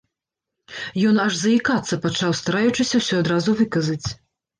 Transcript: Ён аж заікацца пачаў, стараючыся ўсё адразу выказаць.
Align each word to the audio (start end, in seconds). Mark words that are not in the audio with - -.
Ён 1.09 1.19
аж 1.25 1.33
заікацца 1.39 1.99
пачаў, 2.05 2.33
стараючыся 2.39 2.95
ўсё 3.03 3.15
адразу 3.25 3.55
выказаць. 3.61 4.07